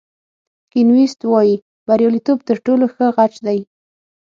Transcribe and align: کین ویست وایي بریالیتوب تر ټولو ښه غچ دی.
کین 0.71 0.87
ویست 0.95 1.19
وایي 1.31 1.55
بریالیتوب 1.87 2.37
تر 2.47 2.57
ټولو 2.65 2.85
ښه 2.93 3.05
غچ 3.15 3.33
دی. 3.45 3.59